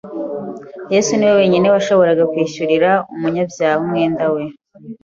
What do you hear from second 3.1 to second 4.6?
umunyabyaha umwenda we